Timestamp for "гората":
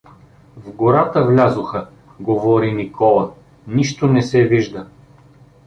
0.71-1.25